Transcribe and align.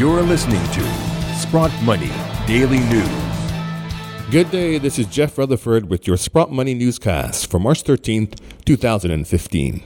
You're 0.00 0.22
listening 0.22 0.64
to 0.72 1.34
Sprott 1.34 1.70
Money 1.82 2.10
Daily 2.46 2.78
News. 2.78 4.30
Good 4.30 4.50
day, 4.50 4.78
this 4.78 4.98
is 4.98 5.04
Jeff 5.04 5.36
Rutherford 5.36 5.90
with 5.90 6.06
your 6.06 6.16
Sprott 6.16 6.50
Money 6.50 6.72
Newscast 6.72 7.50
for 7.50 7.58
March 7.58 7.84
13th, 7.84 8.40
2015. 8.64 9.82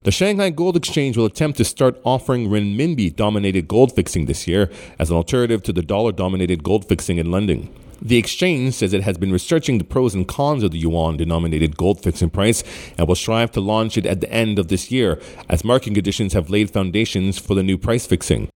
The 0.00 0.10
Shanghai 0.10 0.48
Gold 0.48 0.78
Exchange 0.78 1.18
will 1.18 1.26
attempt 1.26 1.58
to 1.58 1.66
start 1.66 2.00
offering 2.04 2.48
renminbi 2.48 3.14
dominated 3.14 3.68
gold 3.68 3.94
fixing 3.94 4.24
this 4.24 4.48
year 4.48 4.70
as 4.98 5.10
an 5.10 5.16
alternative 5.18 5.62
to 5.64 5.74
the 5.74 5.82
dollar 5.82 6.12
dominated 6.12 6.64
gold 6.64 6.88
fixing 6.88 7.18
in 7.18 7.30
London. 7.30 7.68
The 8.00 8.16
exchange 8.16 8.72
says 8.72 8.94
it 8.94 9.02
has 9.02 9.18
been 9.18 9.30
researching 9.30 9.76
the 9.76 9.84
pros 9.84 10.14
and 10.14 10.26
cons 10.26 10.62
of 10.62 10.70
the 10.70 10.78
yuan 10.78 11.18
denominated 11.18 11.76
gold 11.76 12.02
fixing 12.02 12.30
price 12.30 12.64
and 12.96 13.06
will 13.06 13.14
strive 13.14 13.50
to 13.50 13.60
launch 13.60 13.98
it 13.98 14.06
at 14.06 14.22
the 14.22 14.32
end 14.32 14.58
of 14.58 14.68
this 14.68 14.90
year 14.90 15.20
as 15.50 15.64
market 15.64 15.92
conditions 15.92 16.32
have 16.32 16.48
laid 16.48 16.70
foundations 16.70 17.38
for 17.38 17.54
the 17.54 17.62
new 17.62 17.76
price 17.76 18.06
fixing. 18.06 18.48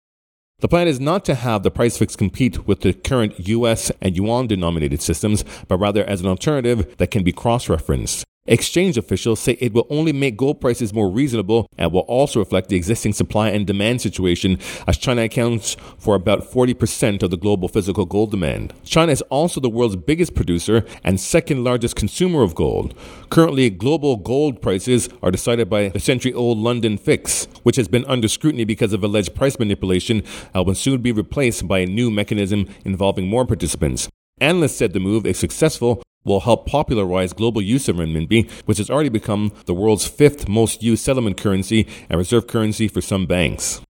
The 0.61 0.67
plan 0.67 0.87
is 0.87 0.99
not 0.99 1.25
to 1.25 1.33
have 1.33 1.63
the 1.63 1.71
price 1.71 1.97
fix 1.97 2.15
compete 2.15 2.67
with 2.67 2.81
the 2.81 2.93
current 2.93 3.47
US 3.47 3.91
and 3.99 4.15
yuan 4.15 4.45
denominated 4.45 5.01
systems, 5.01 5.43
but 5.67 5.79
rather 5.79 6.03
as 6.05 6.21
an 6.21 6.27
alternative 6.27 6.97
that 6.97 7.09
can 7.09 7.23
be 7.23 7.31
cross 7.31 7.67
referenced. 7.67 8.23
Exchange 8.47 8.97
officials 8.97 9.39
say 9.39 9.55
it 9.59 9.71
will 9.71 9.85
only 9.91 10.11
make 10.11 10.35
gold 10.35 10.59
prices 10.59 10.95
more 10.95 11.11
reasonable 11.11 11.67
and 11.77 11.91
will 11.91 12.01
also 12.01 12.39
reflect 12.39 12.69
the 12.69 12.75
existing 12.75 13.13
supply 13.13 13.49
and 13.49 13.67
demand 13.67 14.01
situation 14.01 14.57
as 14.87 14.97
China 14.97 15.21
accounts 15.21 15.77
for 15.99 16.15
about 16.15 16.49
40% 16.51 17.21
of 17.21 17.29
the 17.29 17.37
global 17.37 17.67
physical 17.67 18.07
gold 18.07 18.31
demand. 18.31 18.73
China 18.83 19.11
is 19.11 19.21
also 19.23 19.59
the 19.59 19.69
world's 19.69 19.95
biggest 19.95 20.33
producer 20.33 20.83
and 21.03 21.19
second 21.19 21.63
largest 21.63 21.95
consumer 21.95 22.41
of 22.41 22.55
gold. 22.55 22.95
Currently, 23.29 23.69
global 23.69 24.15
gold 24.17 24.59
prices 24.59 25.07
are 25.21 25.29
decided 25.29 25.69
by 25.69 25.89
the 25.89 25.99
century 25.99 26.33
old 26.33 26.57
London 26.57 26.97
fix, 26.97 27.47
which 27.61 27.75
has 27.75 27.87
been 27.87 28.05
under 28.05 28.27
scrutiny 28.27 28.63
because 28.63 28.91
of 28.91 29.03
alleged 29.03 29.35
price 29.35 29.59
manipulation 29.59 30.23
and 30.55 30.65
will 30.65 30.73
soon 30.73 30.99
be 31.03 31.11
replaced 31.11 31.67
by 31.67 31.79
a 31.79 31.85
new 31.85 32.09
mechanism 32.09 32.67
involving 32.85 33.27
more 33.27 33.45
participants. 33.45 34.09
Analysts 34.39 34.77
said 34.77 34.93
the 34.93 34.99
move, 34.99 35.27
if 35.27 35.35
successful, 35.37 36.01
will 36.23 36.41
help 36.41 36.65
popularize 36.65 37.33
global 37.33 37.61
use 37.61 37.87
of 37.87 37.97
renminbi, 37.97 38.49
which 38.65 38.77
has 38.77 38.89
already 38.89 39.09
become 39.09 39.51
the 39.65 39.73
world's 39.73 40.07
fifth 40.07 40.47
most 40.47 40.83
used 40.83 41.03
settlement 41.03 41.37
currency 41.37 41.87
and 42.09 42.17
reserve 42.17 42.47
currency 42.47 42.87
for 42.87 43.01
some 43.01 43.25
banks. 43.25 43.81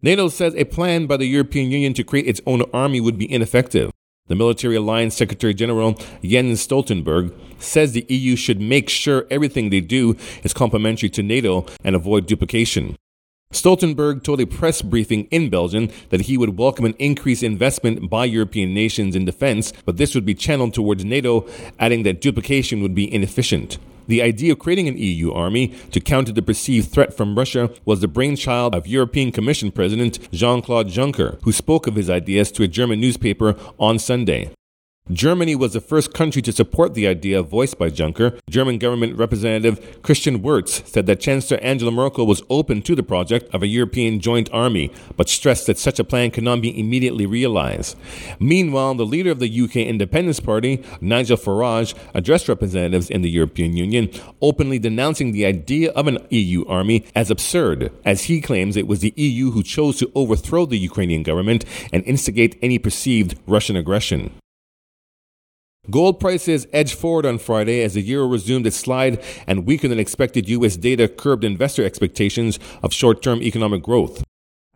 NATO 0.00 0.28
says 0.28 0.54
a 0.54 0.64
plan 0.64 1.06
by 1.06 1.16
the 1.16 1.26
European 1.26 1.70
Union 1.70 1.92
to 1.94 2.04
create 2.04 2.26
its 2.26 2.40
own 2.46 2.62
army 2.72 3.00
would 3.00 3.18
be 3.18 3.30
ineffective. 3.30 3.90
The 4.28 4.36
Military 4.36 4.76
Alliance 4.76 5.16
Secretary 5.16 5.54
General 5.54 5.94
Jens 6.22 6.64
Stoltenberg 6.64 7.34
says 7.58 7.92
the 7.92 8.06
EU 8.08 8.36
should 8.36 8.60
make 8.60 8.88
sure 8.88 9.26
everything 9.30 9.70
they 9.70 9.80
do 9.80 10.16
is 10.44 10.52
complementary 10.52 11.08
to 11.10 11.22
NATO 11.22 11.66
and 11.82 11.96
avoid 11.96 12.26
duplication. 12.26 12.96
Stoltenberg 13.50 14.22
told 14.22 14.40
a 14.40 14.46
press 14.46 14.82
briefing 14.82 15.24
in 15.30 15.48
Belgium 15.48 15.88
that 16.10 16.22
he 16.22 16.36
would 16.36 16.58
welcome 16.58 16.84
an 16.84 16.94
increased 16.98 17.42
investment 17.42 18.10
by 18.10 18.26
European 18.26 18.74
nations 18.74 19.16
in 19.16 19.24
defense, 19.24 19.72
but 19.86 19.96
this 19.96 20.14
would 20.14 20.26
be 20.26 20.34
channeled 20.34 20.74
towards 20.74 21.04
NATO, 21.04 21.46
adding 21.78 22.02
that 22.02 22.20
duplication 22.20 22.82
would 22.82 22.94
be 22.94 23.12
inefficient. 23.12 23.78
The 24.06 24.22
idea 24.22 24.52
of 24.52 24.58
creating 24.58 24.88
an 24.88 24.98
EU 24.98 25.32
army 25.32 25.68
to 25.92 26.00
counter 26.00 26.32
the 26.32 26.42
perceived 26.42 26.90
threat 26.90 27.14
from 27.14 27.36
Russia 27.36 27.70
was 27.84 28.00
the 28.00 28.08
brainchild 28.08 28.74
of 28.74 28.86
European 28.86 29.32
Commission 29.32 29.70
President 29.70 30.18
Jean 30.30 30.62
Claude 30.62 30.88
Juncker, 30.88 31.38
who 31.42 31.52
spoke 31.52 31.86
of 31.86 31.94
his 31.94 32.08
ideas 32.08 32.52
to 32.52 32.62
a 32.62 32.68
German 32.68 33.00
newspaper 33.00 33.56
on 33.78 33.98
Sunday. 33.98 34.50
Germany 35.10 35.56
was 35.56 35.72
the 35.72 35.80
first 35.80 36.12
country 36.12 36.42
to 36.42 36.52
support 36.52 36.92
the 36.92 37.06
idea 37.06 37.42
voiced 37.42 37.78
by 37.78 37.88
Juncker. 37.88 38.38
German 38.50 38.76
government 38.76 39.16
representative 39.16 40.02
Christian 40.02 40.42
Wirtz 40.42 40.82
said 40.90 41.06
that 41.06 41.20
Chancellor 41.20 41.58
Angela 41.62 41.90
Merkel 41.90 42.26
was 42.26 42.42
open 42.50 42.82
to 42.82 42.94
the 42.94 43.02
project 43.02 43.52
of 43.54 43.62
a 43.62 43.66
European 43.66 44.20
joint 44.20 44.50
army, 44.52 44.92
but 45.16 45.30
stressed 45.30 45.66
that 45.66 45.78
such 45.78 45.98
a 45.98 46.04
plan 46.04 46.30
could 46.30 46.44
not 46.44 46.60
be 46.60 46.78
immediately 46.78 47.24
realized. 47.24 47.96
Meanwhile, 48.38 48.96
the 48.96 49.06
leader 49.06 49.30
of 49.30 49.38
the 49.38 49.62
UK 49.62 49.76
Independence 49.76 50.40
Party, 50.40 50.84
Nigel 51.00 51.38
Farage, 51.38 51.94
addressed 52.12 52.46
representatives 52.46 53.08
in 53.08 53.22
the 53.22 53.30
European 53.30 53.78
Union, 53.78 54.10
openly 54.42 54.78
denouncing 54.78 55.32
the 55.32 55.46
idea 55.46 55.90
of 55.92 56.06
an 56.06 56.18
EU 56.28 56.66
army 56.66 57.06
as 57.14 57.30
absurd, 57.30 57.90
as 58.04 58.24
he 58.24 58.42
claims 58.42 58.76
it 58.76 58.86
was 58.86 59.00
the 59.00 59.14
EU 59.16 59.52
who 59.52 59.62
chose 59.62 59.98
to 59.98 60.12
overthrow 60.14 60.66
the 60.66 60.76
Ukrainian 60.76 61.22
government 61.22 61.64
and 61.94 62.04
instigate 62.04 62.58
any 62.60 62.78
perceived 62.78 63.38
Russian 63.46 63.74
aggression. 63.74 64.32
Gold 65.90 66.20
prices 66.20 66.66
edged 66.70 66.98
forward 66.98 67.24
on 67.24 67.38
Friday 67.38 67.82
as 67.82 67.94
the 67.94 68.02
euro 68.02 68.26
resumed 68.26 68.66
its 68.66 68.76
slide 68.76 69.24
and 69.46 69.66
weaker 69.66 69.88
than 69.88 69.98
expected 69.98 70.46
U.S. 70.48 70.76
data 70.76 71.08
curbed 71.08 71.44
investor 71.44 71.82
expectations 71.82 72.58
of 72.82 72.92
short 72.92 73.22
term 73.22 73.40
economic 73.40 73.82
growth. 73.82 74.22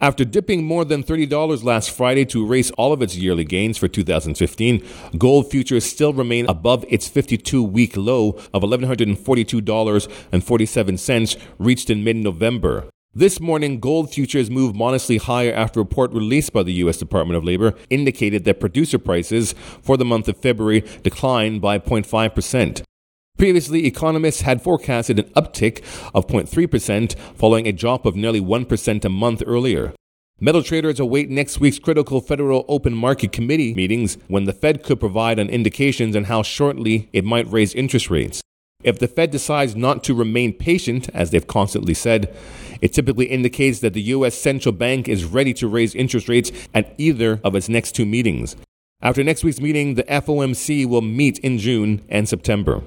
After 0.00 0.25
dipping 0.25 0.65
more 0.65 0.87
than 0.87 1.05
$30 1.05 1.62
last 1.62 1.91
Friday 1.91 2.25
to 2.25 2.45
erase 2.45 2.73
all 2.73 2.93
of 2.93 3.00
its 3.03 3.17
yearly 3.17 3.45
gains 3.45 3.78
for 3.78 3.87
2015, 3.89 4.83
gold 5.19 5.50
futures 5.50 5.84
still 5.84 6.15
remain 6.15 6.49
above 6.49 6.84
its 6.89 7.06
52 7.09 7.62
week 7.62 7.97
low 7.97 8.31
of 8.55 8.62
$1,142.47 8.62 11.43
reached 11.59 11.91
in 11.91 12.03
mid 12.03 12.17
November. 12.17 12.89
This 13.15 13.41
morning, 13.41 13.78
gold 13.78 14.11
futures 14.11 14.50
moved 14.50 14.75
modestly 14.75 15.19
higher 15.19 15.53
after 15.53 15.81
a 15.81 15.83
report 15.83 16.15
released 16.15 16.55
by 16.55 16.62
the 16.62 16.73
U.S. 16.84 16.97
Department 16.97 17.37
of 17.37 17.45
Labor 17.45 17.75
indicated 17.91 18.45
that 18.45 18.59
producer 18.59 18.99
prices 18.99 19.55
for 19.83 19.99
the 19.99 20.05
month 20.06 20.28
of 20.28 20.39
February 20.39 20.81
declined 21.03 21.61
by 21.61 21.78
0.5%. 21.78 22.83
Previously, 23.37 23.84
economists 23.84 24.41
had 24.41 24.62
forecasted 24.62 25.19
an 25.19 25.31
uptick 25.33 25.84
of 26.15 26.27
0.3% 26.27 27.15
following 27.37 27.69
a 27.69 27.73
drop 27.73 28.06
of 28.06 28.17
nearly 28.17 28.41
1% 28.41 29.05
a 29.05 29.09
month 29.11 29.43
earlier. 29.47 29.93
Metal 30.41 30.62
traders 30.62 30.99
await 30.99 31.29
next 31.29 31.61
week's 31.61 31.79
critical 31.79 32.23
Federal 32.23 32.65
Open 32.67 32.94
Market 32.94 33.31
Committee 33.31 33.75
meetings 33.75 34.17
when 34.29 34.44
the 34.47 34.55
Fed 34.55 34.83
could 34.83 34.99
provide 34.99 35.39
on 35.39 35.50
indications 35.50 36.17
on 36.17 36.25
how 36.25 36.43
shortly 36.43 37.11
it 37.12 37.27
might 37.27 37.53
raise 37.53 37.75
interest 37.75 38.09
rates. 38.09 38.41
If 38.82 38.98
the 38.98 39.09
Fed 39.09 39.31
decides 39.31 39.76
not 39.76 40.03
to 40.04 40.15
remain 40.15 40.53
patient, 40.53 41.09
as 41.15 41.31
they've 41.31 41.47
constantly 41.47 41.94
said, 41.94 42.34
it 42.81 42.93
typically 42.93 43.26
indicates 43.26 43.78
that 43.81 43.94
the 43.94 44.03
U.S. 44.03 44.34
central 44.34 44.72
bank 44.72 45.09
is 45.09 45.25
ready 45.25 45.54
to 45.54 45.69
raise 45.69 45.94
interest 45.94 46.28
rates 46.28 46.50
at 46.75 46.93
either 46.98 47.41
of 47.44 47.54
its 47.54 47.69
next 47.69 47.93
two 47.93 48.04
meetings. 48.04 48.56
After 49.00 49.22
next 49.22 49.44
week's 49.44 49.60
meeting, 49.60 49.94
the 49.94 50.03
FOMC 50.04 50.87
will 50.87 51.00
meet 51.00 51.38
in 51.41 51.59
June 51.59 52.03
and 52.09 52.28
September. 52.28 52.82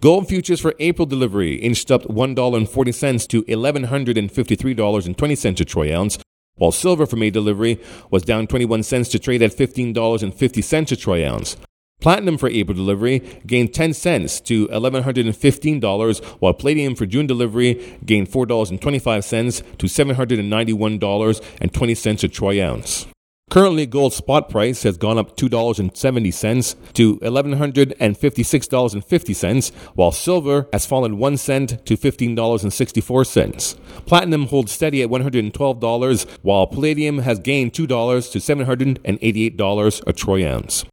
Gold 0.00 0.28
futures 0.28 0.60
for 0.60 0.74
April 0.78 1.06
delivery 1.06 1.54
inched 1.54 1.90
up 1.90 2.02
$1.40 2.02 3.28
to 3.28 3.42
$1,153.20 3.44 5.60
a 5.60 5.64
troy 5.64 5.96
ounce, 5.96 6.18
while 6.56 6.70
silver 6.70 7.06
for 7.06 7.16
May 7.16 7.30
delivery 7.30 7.80
was 8.10 8.22
down 8.22 8.46
21 8.46 8.82
cents 8.82 9.08
to 9.08 9.18
trade 9.18 9.40
at 9.42 9.52
$15.50 9.52 10.92
a 10.92 10.96
troy 10.96 11.26
ounce. 11.26 11.56
Platinum 12.00 12.38
for 12.38 12.48
April 12.48 12.76
delivery 12.76 13.18
gained 13.46 13.74
10 13.74 13.92
cents 13.92 14.40
to 14.42 14.68
$1,115, 14.68 16.24
while 16.40 16.54
palladium 16.54 16.94
for 16.94 17.06
June 17.06 17.26
delivery 17.26 17.98
gained 18.04 18.28
$4.25 18.28 19.78
to 19.78 19.86
$791.20 19.86 22.22
a 22.22 22.28
troy 22.28 22.64
ounce. 22.64 23.08
Currently, 23.48 23.86
gold 23.86 24.12
spot 24.12 24.48
price 24.48 24.82
has 24.82 24.96
gone 24.96 25.18
up 25.18 25.36
$2.70 25.36 26.92
to 26.94 27.16
$1,156.50, 27.18 29.72
while 29.94 30.10
silver 30.12 30.68
has 30.72 30.84
fallen 30.84 31.18
1 31.18 31.36
cent 31.36 31.86
to 31.86 31.96
$15.64. 31.96 33.76
Platinum 34.04 34.46
holds 34.46 34.72
steady 34.72 35.00
at 35.02 35.08
$112, 35.08 36.26
while 36.42 36.66
palladium 36.66 37.18
has 37.18 37.38
gained 37.38 37.72
$2 37.72 38.32
to 38.32 38.38
$788 38.38 40.02
a 40.06 40.12
troy 40.12 40.44
ounce. 40.46 40.84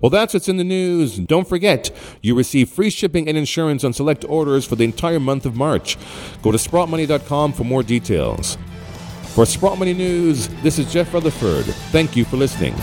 Well, 0.00 0.10
that's 0.10 0.34
what's 0.34 0.48
in 0.48 0.56
the 0.56 0.64
news. 0.64 1.18
Don't 1.18 1.48
forget, 1.48 1.90
you 2.20 2.34
receive 2.34 2.68
free 2.68 2.90
shipping 2.90 3.28
and 3.28 3.38
insurance 3.38 3.84
on 3.84 3.92
select 3.92 4.24
orders 4.24 4.66
for 4.66 4.76
the 4.76 4.84
entire 4.84 5.20
month 5.20 5.46
of 5.46 5.54
March. 5.56 5.96
Go 6.42 6.50
to 6.50 6.58
sprottmoney.com 6.58 7.52
for 7.52 7.64
more 7.64 7.82
details. 7.82 8.58
For 9.34 9.46
Sprott 9.46 9.78
Money 9.78 9.94
News, 9.94 10.48
this 10.62 10.78
is 10.78 10.92
Jeff 10.92 11.12
Rutherford. 11.12 11.64
Thank 11.90 12.16
you 12.16 12.24
for 12.24 12.36
listening. 12.36 12.74